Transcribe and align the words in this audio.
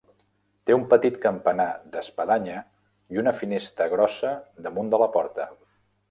Té 0.67 0.75
un 0.75 0.85
petit 0.93 1.17
campanar 1.25 1.67
d'espadanya 1.95 2.63
i 3.15 3.21
una 3.25 3.33
finestra 3.41 3.87
grossa 3.91 4.31
damunt 4.69 4.91
de 4.95 5.01
la 5.03 5.09
porta. 5.17 5.47